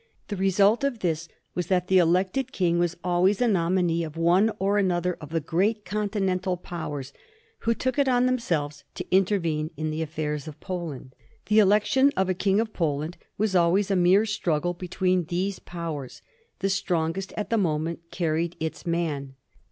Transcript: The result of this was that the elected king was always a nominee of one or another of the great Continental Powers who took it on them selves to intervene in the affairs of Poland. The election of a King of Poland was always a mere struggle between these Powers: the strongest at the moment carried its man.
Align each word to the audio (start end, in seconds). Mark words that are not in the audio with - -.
The 0.29 0.35
result 0.35 0.83
of 0.83 1.01
this 1.01 1.27
was 1.53 1.67
that 1.67 1.87
the 1.87 1.99
elected 1.99 2.51
king 2.51 2.79
was 2.79 2.97
always 3.03 3.39
a 3.39 3.47
nominee 3.47 4.03
of 4.03 4.17
one 4.17 4.51
or 4.57 4.79
another 4.79 5.15
of 5.21 5.29
the 5.29 5.39
great 5.39 5.85
Continental 5.85 6.57
Powers 6.57 7.13
who 7.59 7.75
took 7.75 7.99
it 7.99 8.07
on 8.09 8.25
them 8.25 8.39
selves 8.39 8.83
to 8.95 9.05
intervene 9.15 9.69
in 9.77 9.91
the 9.91 10.01
affairs 10.01 10.47
of 10.47 10.59
Poland. 10.59 11.13
The 11.45 11.59
election 11.59 12.11
of 12.17 12.29
a 12.29 12.33
King 12.33 12.59
of 12.59 12.73
Poland 12.73 13.15
was 13.37 13.55
always 13.55 13.91
a 13.91 13.95
mere 13.95 14.25
struggle 14.25 14.73
between 14.73 15.25
these 15.25 15.59
Powers: 15.59 16.23
the 16.61 16.69
strongest 16.71 17.31
at 17.37 17.51
the 17.51 17.57
moment 17.59 17.99
carried 18.09 18.55
its 18.59 18.87
man. 18.87 19.35